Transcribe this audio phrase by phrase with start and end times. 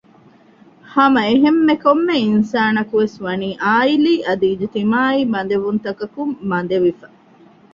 [0.93, 7.07] ހަމައެހެންމެ ކޮންމެ އިންސާނަކުވެސް ވަނީ ޢާއިލީ އަދި އިޖްތިމާޢީ ބަދެވުންތަކަކުން ބަނދެވިފަ